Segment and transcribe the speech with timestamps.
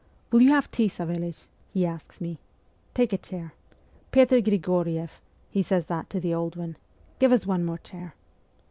[0.31, 1.45] "Will you have tea, Savelich?"
[1.75, 2.39] he asks me."
[2.95, 3.53] Take a chair.
[4.11, 5.19] Petr Grig6rieff"
[5.51, 6.75] he says that to the old one"
[7.19, 8.15] give us one more chair."